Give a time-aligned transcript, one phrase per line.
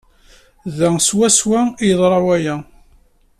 [0.77, 2.55] Da swaswa ay yeḍra waya.